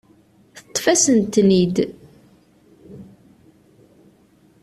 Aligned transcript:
Teṭṭef-asen-ten-id. 0.63 1.75